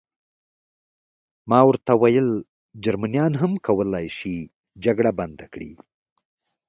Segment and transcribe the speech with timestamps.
[1.49, 2.29] ما ورته وویل:
[2.83, 4.35] جرمنیان هم کولای شي
[4.83, 5.71] جګړه بنده کړي.